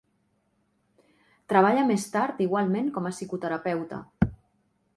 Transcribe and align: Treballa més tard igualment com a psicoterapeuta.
Treballa 1.53 1.83
més 1.91 2.07
tard 2.15 2.43
igualment 2.47 2.89
com 2.97 3.09
a 3.11 3.15
psicoterapeuta. 3.17 4.01